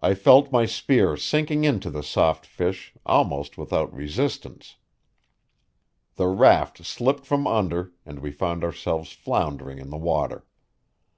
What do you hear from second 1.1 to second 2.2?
sinking into the